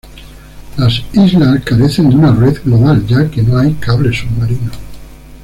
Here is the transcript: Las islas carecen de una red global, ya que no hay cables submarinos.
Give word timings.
Las 0.77 0.99
islas 1.13 1.61
carecen 1.63 2.09
de 2.09 2.15
una 2.15 2.33
red 2.33 2.57
global, 2.65 3.05
ya 3.05 3.29
que 3.29 3.43
no 3.43 3.59
hay 3.59 3.75
cables 3.75 4.17
submarinos. 4.17 4.73